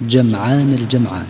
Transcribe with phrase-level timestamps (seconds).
[0.00, 1.26] جمعان الجمعان.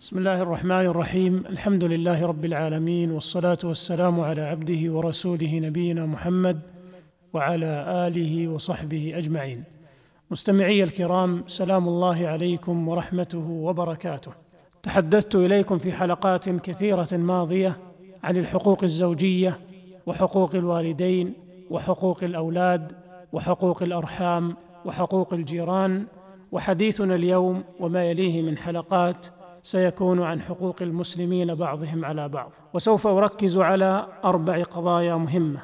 [0.00, 1.44] بسم الله الرحمن الرحيم.
[1.46, 6.60] الحمد لله رب العالمين والصلاة والسلام على عبده ورسوله نبينا محمد
[7.32, 9.64] وعلى آله وصحبه أجمعين.
[10.30, 14.32] مستمعي الكرام سلام الله عليكم ورحمته وبركاته.
[14.82, 17.76] تحدثت إليكم في حلقات كثيرة ماضية
[18.24, 19.58] عن الحقوق الزوجية
[20.06, 21.32] وحقوق الوالدين
[21.70, 22.92] وحقوق الأولاد
[23.32, 26.06] وحقوق الأرحام وحقوق الجيران
[26.54, 29.26] وحديثنا اليوم وما يليه من حلقات
[29.62, 32.52] سيكون عن حقوق المسلمين بعضهم على بعض.
[32.74, 35.60] وسوف أركز على أربع قضايا مهمة.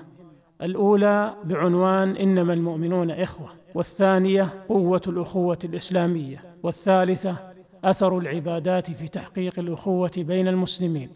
[0.63, 3.49] الأولى بعنوان إنما المؤمنون إخوة.
[3.75, 6.37] والثانية قوة الأخوة الإسلامية.
[6.63, 7.37] والثالثة
[7.85, 11.11] أثر العبادات في تحقيق الأخوة بين المسلمين.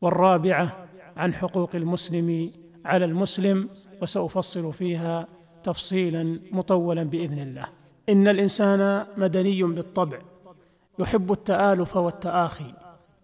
[0.00, 2.50] والرابعة عن حقوق المسلم
[2.84, 3.68] على المسلم.
[4.02, 5.26] وسأفصل فيها
[5.62, 7.77] تفصيلا مطولا بإذن الله.
[8.08, 10.18] إن الإنسان مدني بالطبع
[10.98, 12.74] يحب التآلف والتآخي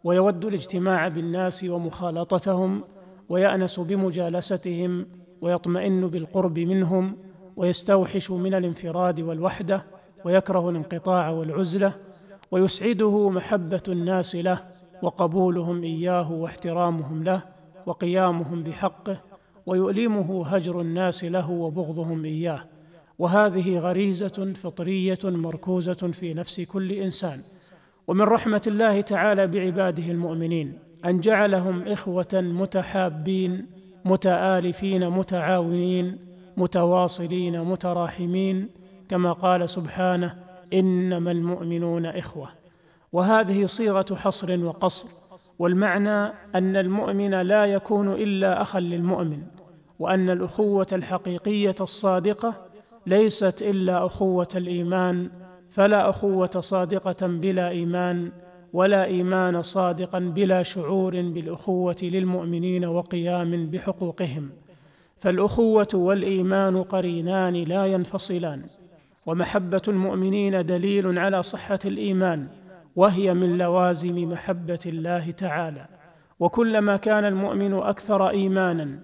[0.05, 2.85] ويود الاجتماع بالناس ومخالطتهم
[3.29, 5.07] ويأنس بمجالستهم
[5.41, 7.17] ويطمئن بالقرب منهم
[7.57, 9.85] ويستوحش من الانفراد والوحدة
[10.25, 11.95] ويكره الانقطاع والعزلة
[12.51, 14.61] ويسعده محبة الناس له
[15.03, 17.43] وقبولهم إياه واحترامهم له
[17.87, 19.21] وقيامهم بحقه
[19.67, 22.65] ويؤلمه هجر الناس له وبغضهم إياه.
[23.19, 27.41] وهذه غريزة فطرية مركوزة في نفس كل إنسان.
[28.07, 33.67] ومن رحمة الله تعالى بعباده المؤمنين أن جعلهم إخوة متحابين
[34.05, 36.19] متآلفين متعاونين
[36.57, 38.69] متواصلين متراحمين
[39.09, 40.35] كما قال سبحانه
[40.73, 42.49] إنما المؤمنون إخوة.
[43.13, 45.09] وهذه صيغة حصر وقصر.
[45.59, 49.43] والمعنى أن المؤمن لا يكون إلا أخا للمؤمن
[49.99, 52.64] وأن الأخوة الحقيقية الصادقة
[53.07, 55.31] ليست إلا أخوة الإيمان
[55.71, 58.33] فلا أخوة صادقة بلا إيمان
[58.73, 64.51] ولا إيمان صادقا بلا شعور بالأخوة للمؤمنين وقيام بحقوقهم.
[65.17, 68.63] فالأخوة والإيمان قرينان لا ينفصلان
[69.27, 72.47] ومحبة المؤمنين دليل على صحة الإيمان
[72.97, 75.87] وهي من لوازم محبة الله تعالى.
[76.41, 78.99] وكلما كان المؤمن أكثر إيمانا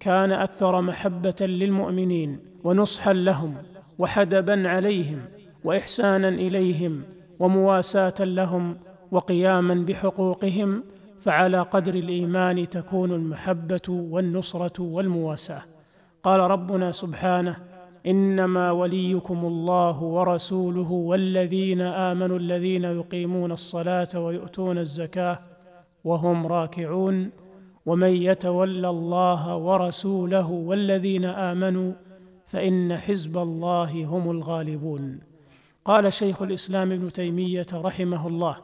[0.00, 3.54] كان أكثر محبة للمؤمنين ونصحا لهم
[3.98, 5.20] وحدبا عليهم
[5.64, 7.02] وإحسانا إليهم
[7.38, 8.76] ومواساة لهم
[9.10, 10.84] وقياما بحقوقهم
[11.20, 15.62] فعلى قدر الإيمان تكون المحبة والنصرة والمواساة.
[16.22, 17.56] قال ربنا سبحانه
[18.06, 25.38] إنما وليكم الله ورسوله والذين آمنوا الذين يقيمون الصلاة ويؤتون الزكاة
[26.04, 27.30] وهم راكعون.
[27.86, 31.92] ومن يتول الله ورسوله والذين آمنوا
[32.46, 35.20] فإن حزب الله هم الغالبون.
[35.84, 38.56] قال شيخ الإسلام ابن تيمية رحمه الله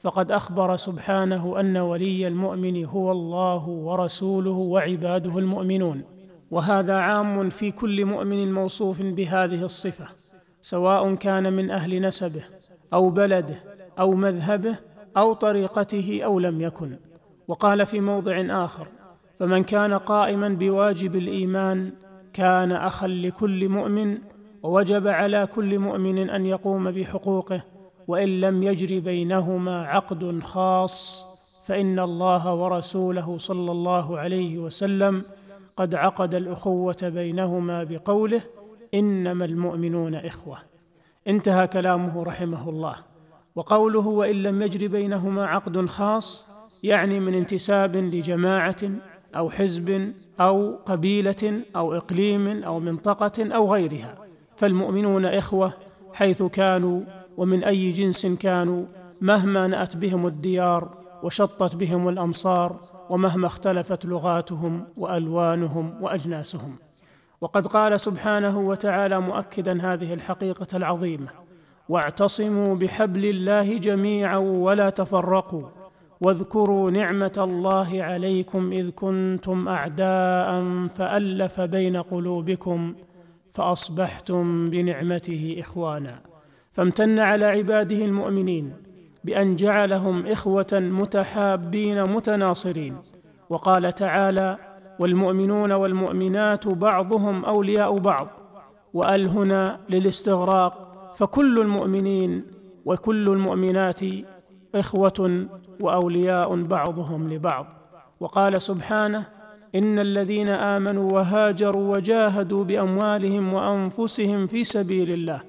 [0.00, 6.02] فقد أخبر سبحانه أن ولي المؤمن هو الله ورسوله وعباده المؤمنون
[6.50, 10.06] وهذا عام في كل مؤمن موصوف بهذه الصفة
[10.62, 12.42] سواء كان من أهل نسبه
[12.92, 13.56] أو بلده
[13.98, 14.78] أو مذهبه
[15.16, 16.96] أو طريقته أو لم يكن.
[17.48, 18.86] وقال في موضع آخر
[19.40, 21.92] فمن كان قائما بواجب الإيمان
[22.32, 24.18] كان اخا لكل مؤمن
[24.62, 27.64] ووجب على كل مؤمن أن يقوم بحقوقه
[28.08, 31.26] وإن لم يجر بينهما عقد خاص
[31.64, 35.24] فإن الله ورسوله صلى الله عليه وسلم
[35.76, 38.40] قد عقد الأخوة بينهما بقوله
[38.94, 40.56] إنما المؤمنون إخوة.
[41.26, 42.94] انتهى كلامه رحمه الله.
[43.56, 46.46] وقوله وإن لم يجر بينهما عقد خاص
[46.82, 48.76] يعني من انتساب لجماعة
[49.36, 54.14] أو حزب أو قبيلة أو إقليم أو منطقة أو غيرها.
[54.56, 55.72] فالمؤمنون إخوة
[56.14, 57.00] حيث كانوا
[57.36, 58.84] ومن أي جنس كانوا
[59.20, 60.88] مهما نأت بهم الديار
[61.22, 62.80] وشطت بهم الأمصار
[63.10, 66.76] ومهما اختلفت لغاتهم وألوانهم وأجناسهم.
[67.40, 71.28] وقد قال سبحانه وتعالى مؤكدا هذه الحقيقة العظيمة
[71.88, 75.62] واعتصموا بحبل الله جميعا ولا تفرقوا
[76.20, 82.94] واذكروا نعمة الله عليكم إذ كنتم أعداء فألف بين قلوبكم
[83.50, 86.20] فأصبحتم بنعمته إخوانا.
[86.72, 88.72] فامتن على عباده المؤمنين
[89.24, 92.96] بأن جعلهم إخوة متحابين متناصرين.
[93.50, 94.58] وقال تعالى
[94.98, 98.28] والمؤمنون والمؤمنات بعضهم أولياء بعض.
[98.94, 100.86] وال هنا للاستغراق
[101.16, 102.44] فكل المؤمنين
[102.84, 104.00] وكل المؤمنات
[104.76, 105.46] إخوة
[105.80, 107.66] وأولياء بعضهم لبعض.
[108.20, 109.26] وقال سبحانه
[109.74, 115.40] إن الذين آمنوا وهاجروا وجاهدوا بأموالهم وأنفسهم في سبيل الله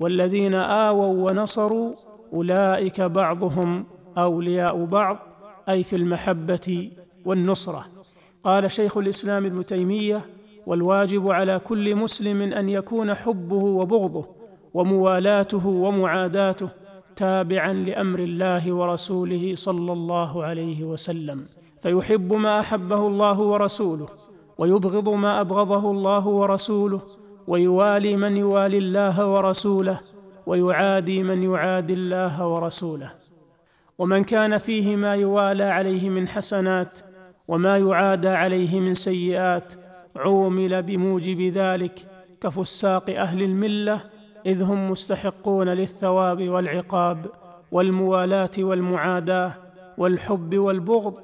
[0.00, 1.92] والذين آووا ونصروا
[2.34, 3.84] أولئك بعضهم
[4.18, 5.16] أولياء بعض
[5.68, 6.90] أي في المحبة
[7.24, 7.84] والنصرة.
[8.44, 10.20] قال شيخ الإسلام ابن تيمية
[10.66, 14.26] والواجب على كل مسلم أن يكون حبه وبغضه
[14.74, 16.68] وموالاته ومعاداته
[17.20, 21.44] تابعا لأمر الله ورسوله صلى الله عليه وسلم
[21.82, 24.08] فيحب ما أحبه الله ورسوله
[24.58, 27.02] ويبغض ما أبغضه الله ورسوله
[27.46, 30.00] ويوالي من يوالي الله ورسوله
[30.46, 33.12] ويعادي من يعادي الله ورسوله.
[33.98, 37.00] ومن كان فيه ما يوالى عليه من حسنات
[37.48, 39.72] وما يعادى عليه من سيئات
[40.16, 41.96] عومل بموجب ذلك
[42.40, 44.00] كفساق أهل الملة
[44.46, 47.26] إذ هم مستحقون للثواب والعقاب
[47.72, 49.54] والموالاة والمعاداة
[49.98, 51.14] والحب والبغض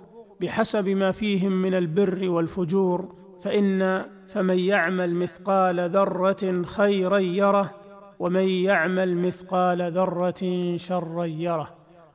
[0.41, 7.71] بحسب ما فيهم من البر والفجور فان فمن يعمل مثقال ذرة خيرا يره
[8.19, 11.71] ومن يعمل مثقال ذرة شرا يره.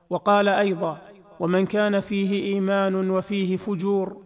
[0.09, 0.97] وقال أيضا
[1.39, 4.17] ومن كان فيه إيمان وفيه فجور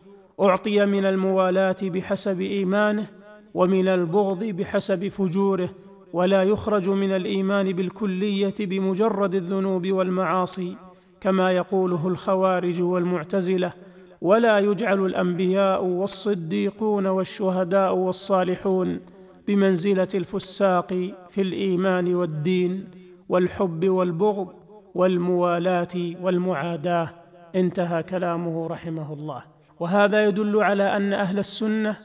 [0.41, 3.07] أعطي من الموالاة بحسب إيمانه
[3.53, 5.69] ومن البغض بحسب فجوره.
[6.15, 10.77] ولا يخرج من الإيمان بالكلية بمجرد الذنوب والمعاصي
[11.21, 13.73] كما يقوله الخوارج والمعتزلة
[14.21, 18.99] ولا يجعل الأنبياء والصديقون والشهداء والصالحون
[19.47, 20.87] بمنزلة الفساق
[21.29, 22.87] في الإيمان والدين
[23.29, 24.47] والحب والبغض
[24.95, 27.09] والموالاة والمعاداة.
[27.55, 29.43] انتهى كلامه رحمه الله.
[29.79, 31.95] وهذا يدل على أن أهل السنة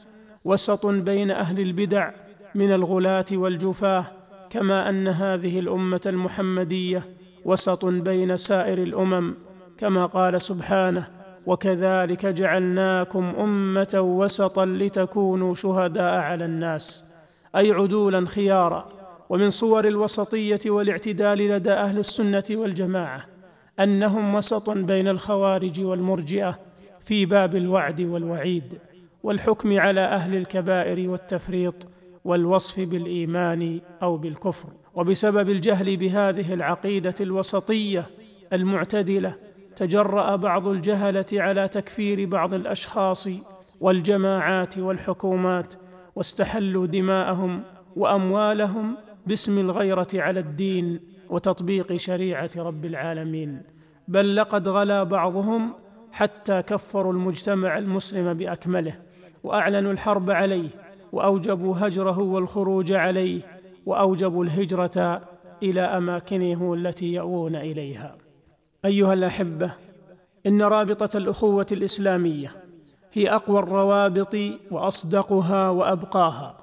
[0.45, 2.11] وسط بين أهل البدع
[2.55, 4.05] من الغلاة والجفاة
[4.49, 7.03] كما أن هذه الأمة المحمدية
[7.45, 9.35] وسط بين سائر الأمم
[9.77, 11.07] كما قال سبحانه
[11.45, 17.03] وكذلك جعلناكم أمة وسطا لتكونوا شهداء على الناس
[17.55, 18.89] أي عدولا خيارا
[19.29, 23.25] ومن صور الوسطية والاعتدال لدى أهل السنة والجماعة
[23.79, 26.59] أنهم وسط بين الخوارج والمرجئة
[26.99, 28.79] في باب الوعد والوعيد
[29.23, 31.90] والحكم على أهل الكبائر والتفريط
[32.25, 34.69] والوصف بالإيمان أو بالكفر.
[34.95, 38.05] وبسبب الجهل بهذه العقيدة الوسطية
[38.53, 39.35] المعتدلة
[39.75, 43.27] تجرأ بعض الجهلة على تكفير بعض الأشخاص
[43.79, 45.73] والجماعات والحكومات
[46.15, 47.63] واستحلوا دماءهم
[47.95, 48.97] وأموالهم
[49.27, 53.61] باسم الغيرة على الدين وتطبيق شريعة رب العالمين.
[54.07, 55.73] بل لقد غلا بعضهم
[56.11, 58.93] حتى كفروا المجتمع المسلم بأكمله
[59.43, 60.69] وأعلنوا الحرب عليه
[61.11, 63.41] وأوجبوا هجره والخروج عليه
[63.85, 65.21] وأوجبوا الهجرة
[65.63, 68.15] إلى اماكنهم التي ياوون إليها.
[68.85, 69.73] أيها الأحبة
[70.47, 72.51] إن رابطة الأخوة الإسلامية
[73.13, 74.35] هي أقوى الروابط
[74.71, 76.57] وأصدقها وأبقاها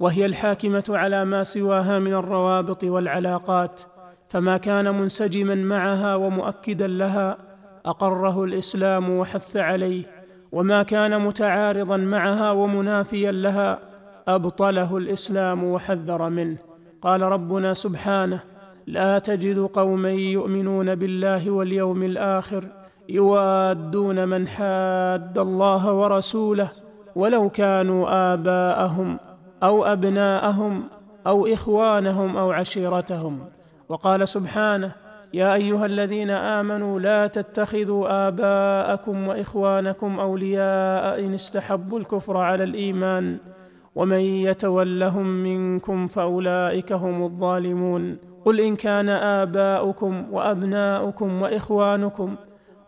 [0.00, 3.80] وهي الحاكمة على ما سواها من الروابط والعلاقات
[4.28, 7.38] فما كان منسجما معها ومؤكدا لها
[7.86, 10.04] أقره الإسلام وحث عليه
[10.52, 13.78] وما كان متعارضا معها ومنافيا لها
[14.28, 16.56] أبطله الإسلام وحذر منه.
[17.02, 18.40] قال ربنا سبحانه
[18.86, 22.64] لا تجد قوما يؤمنون بالله واليوم الآخر
[23.08, 26.70] يوادون من حاد الله ورسوله
[27.16, 29.18] ولو كانوا آباءهم
[29.62, 30.84] أو أبناءهم
[31.26, 33.38] أو إخوانهم أو عشيرتهم.
[33.88, 34.92] وقال سبحانه
[35.34, 43.38] يا أيها الذين آمنوا لا تتخذوا آباءكم وإخوانكم أولياء إن استحبوا الكفر على الإيمان.
[43.94, 48.18] ومن يتولهم منكم فأولئك هم الظالمون.
[48.44, 52.36] قل إن كان آباؤكم وأبناؤكم وإخوانكم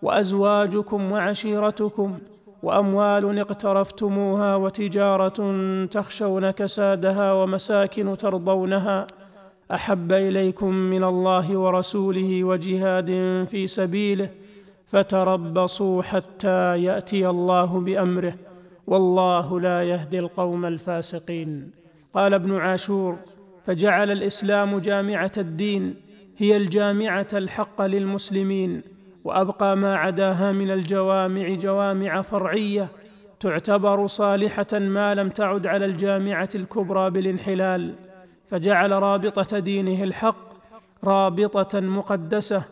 [0.03, 2.19] وأزواجكم وعشيرتكم
[2.63, 5.39] وأموال اقترفتموها وتجارة
[5.87, 9.07] تخشون كسادها ومساكن ترضونها
[9.73, 13.11] أحب إليكم من الله ورسوله وجهاد
[13.51, 14.29] في سبيله
[14.87, 18.35] فتربصوا حتى يأتي الله بأمره.
[18.87, 21.71] والله لا يهدي القوم الفاسقين.
[22.15, 23.17] قال ابن عاشور
[23.65, 25.95] فجعل الإسلام جامعة الدين
[26.37, 28.83] هي الجامعة الحق للمسلمين
[29.25, 32.89] وأبقى ما عداها من الجوامع جوامع فرعية
[33.41, 37.95] تعتبر صالحة ما لم تعد على الجامعة الكبرى بالانحلال.
[38.47, 40.53] فجعل رابطة دينه الحق
[41.05, 42.63] رابطة مقدسة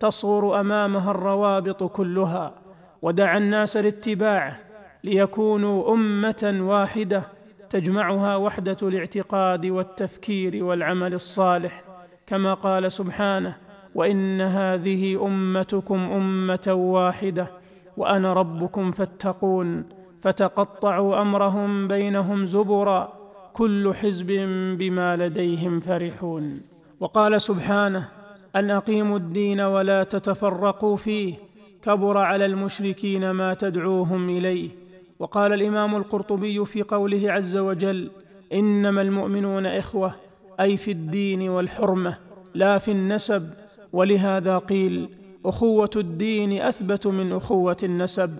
[0.00, 2.54] تصغر أمامها الروابط كلها
[3.02, 4.69] ودعا الناس لاتباعه
[5.04, 7.22] ليكونوا أمة واحدة
[7.70, 11.82] تجمعها وحدة الاعتقاد والتفكير والعمل الصالح.
[12.26, 13.56] كما قال سبحانه
[13.94, 17.50] وإن هذه أمتكم أمة واحدة
[17.96, 19.84] وأنا ربكم فاتقون.
[20.20, 23.12] فتقطعوا أمرهم بينهم زبرا
[23.52, 24.32] كل حزب
[24.78, 26.60] بما لديهم فرحون.
[27.00, 28.08] وقال سبحانه
[28.56, 31.34] أن أقيموا الدين ولا تتفرقوا فيه
[31.82, 34.79] كبر على المشركين ما تدعوهم إليه.
[35.20, 38.10] وقال الإمام القرطبي في قوله عز وجل
[38.52, 40.14] إنما المؤمنون إخوة
[40.60, 42.18] أي في الدين والحرمة
[42.54, 43.50] لا في النسب.
[43.92, 45.08] ولهذا قيل
[45.44, 48.38] أخوة الدين أثبت من أخوة النسب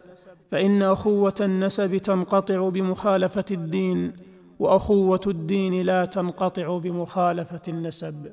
[0.51, 4.13] فإن أخوة النسب تنقطع بمخالفة الدين
[4.59, 8.27] وأخوة الدين لا تنقطع بمخالفة النسب.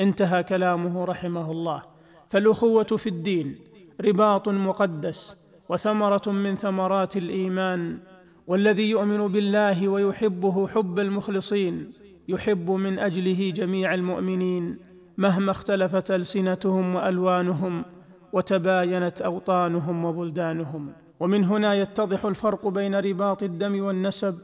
[0.00, 1.82] انتهى كلامه رحمه الله.
[2.28, 3.58] فالأخوة في الدين
[4.00, 5.36] رباط مقدس
[5.68, 7.98] وثمرة من ثمرات الإيمان
[8.46, 11.88] والذي يؤمن بالله ويحبه حب المخلصين
[12.28, 14.78] يحب من أجله جميع المؤمنين
[15.18, 17.84] مهما اختلفت ألسنتهم وألوانهم
[18.32, 20.92] وتباينت أوطانهم وبلدانهم.
[21.20, 24.34] ومن هنا يتضح الفرق بين رباط الدم والنسب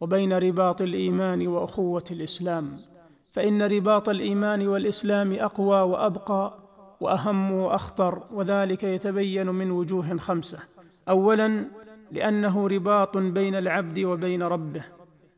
[0.00, 2.76] وبين رباط الإيمان وأخوة الإسلام.
[3.30, 6.61] فإن رباط الإيمان والإسلام أقوى وأبقى
[7.02, 10.58] وأهم وأخطر وذلك يتبين من وجوه خمسة.
[11.08, 11.64] اولا
[12.12, 14.84] لأنه رباط بين العبد وبين ربه.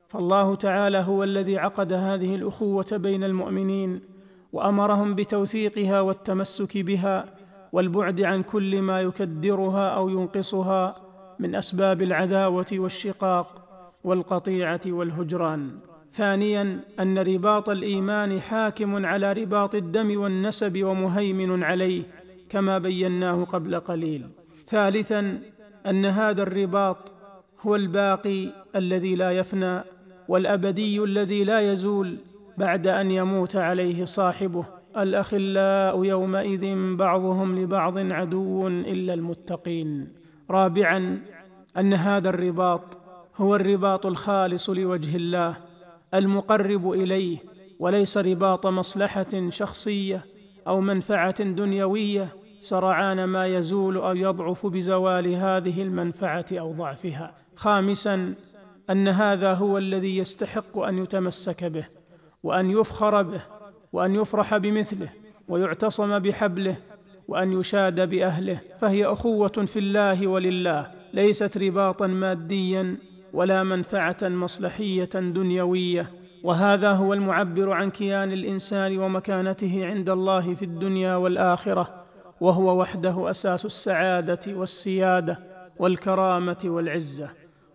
[0.08, 4.00] فالله تعالى هو الذي عقد هذه الأخوة بين المؤمنين
[4.52, 7.24] وأمرهم بتوثيقها والتمسك بها
[7.72, 10.96] والبعد عن كل ما يكدرها أو ينقصها
[11.38, 13.46] من أسباب العداوة والشقاق
[14.04, 15.70] والقطيعة والهجران.
[16.14, 22.02] ثانيا أن رباط الإيمان حاكم على رباط الدم والنسب ومهيمن عليه
[22.48, 24.26] كما بيناه قبل قليل.
[24.66, 25.38] ثالثا
[25.86, 27.12] أن هذا الرباط
[27.60, 29.80] هو الباقي الذي لا يفنى
[30.28, 32.16] والأبدي الذي لا يزول
[32.58, 34.64] بعد أن يموت عليه صاحبه.
[34.96, 40.08] الأخلاء يومئذ بعضهم لبعض عدو إلا المتقين.
[40.50, 41.20] رابعا
[41.76, 42.98] أن هذا الرباط
[43.36, 45.73] هو الرباط الخالص لوجه الله
[46.14, 47.38] المقرب إليه
[47.78, 50.24] وليس رباط مصلحة شخصية
[50.66, 57.34] أو منفعة دنيوية سرعان ما يزول أو يضعف بزوال هذه المنفعة أو ضعفها.
[57.56, 58.34] خامسا
[58.90, 61.86] أن هذا هو الذي يستحق أن يتمسك به
[62.42, 63.42] وأن يفخر به
[63.92, 65.08] وأن يفرح بمثله
[65.48, 66.76] ويعتصم بحبله
[67.28, 68.60] وأن يشاد بأهله.
[68.78, 72.96] فهي أخوة في الله ولله ليست رباطا ماديا
[73.34, 76.10] ولا منفعة مصلحية دنيوية
[76.44, 82.04] وهذا هو المعبر عن كيان الإنسان ومكانته عند الله في الدنيا والآخرة
[82.40, 85.38] وهو وحده أساس السعادة والسيادة
[85.78, 87.28] والكرامة والعزة.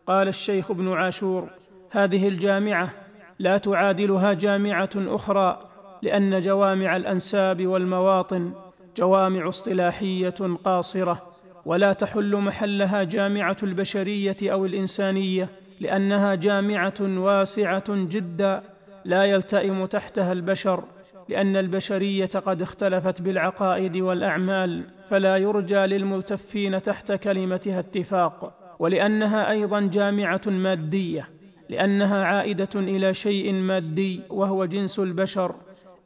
[0.07, 1.49] قال الشيخ ابن عاشور
[1.91, 2.91] هذه الجامعة
[3.39, 5.69] لا تعادلها جامعة أخرى
[6.01, 8.53] لأن جوامع الأنساب والمواطن
[8.97, 11.28] جوامع اصطلاحية قاصرة.
[11.69, 15.49] ولا تحل محلها جامعة البشرية أو الإنسانية
[15.79, 18.61] لأنها جامعة واسعة جدا
[19.05, 20.83] لا يلتئم تحتها البشر
[21.29, 28.55] لأن البشرية قد اختلفت بالعقائد والأعمال فلا يرجى للملتفين تحت كلمتها اتفاق.
[28.79, 31.29] ولأنها أيضا جامعة مادية
[31.69, 35.55] لأنها عائدة إلى شيء مادي وهو جنس البشر.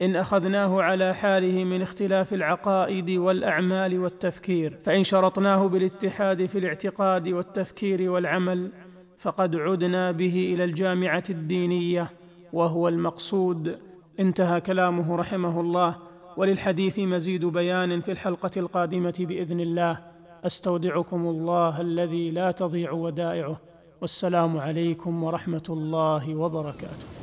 [0.01, 8.11] إن أخذناه على حاله من اختلاف العقائد والأعمال والتفكير فإن شرطناه بالاتحاد في الاعتقاد والتفكير
[8.11, 8.71] والعمل
[9.19, 12.09] فقد عدنا به إلى الجامعة الدينية
[12.53, 13.79] وهو المقصود.
[14.19, 15.95] انتهى كلامه رحمه الله
[16.37, 19.99] وللحديث مزيد بيان في الحلقة القادمة بإذن الله.
[20.45, 23.57] أستودعكم الله الذي لا تضيع ودائعه.
[24.01, 27.22] والسلام عليكم ورحمة الله وبركاته.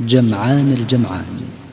[0.00, 1.65] جمعان الجمعان.